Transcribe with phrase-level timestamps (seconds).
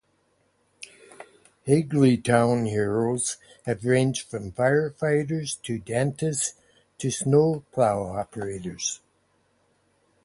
[1.67, 6.53] Higglytown heroes have ranged from firefighters to dentists
[6.97, 8.99] to snow plow operators.